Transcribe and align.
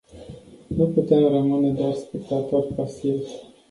Nu 0.67 0.87
putem 0.87 1.27
rămâne 1.27 1.69
doar 1.71 1.93
spectatori 1.93 2.73
pasivi. 2.73 3.29